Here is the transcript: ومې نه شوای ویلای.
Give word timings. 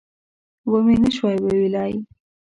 ومې 0.69 0.95
نه 1.03 1.09
شوای 1.15 1.37
ویلای. 1.41 1.93